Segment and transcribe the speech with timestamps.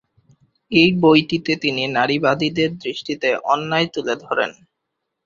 [0.71, 4.51] এই বইটিতে তিনি নারীবাদীদের দৃষ্টিতে অন্যায় তুলে ধরেন।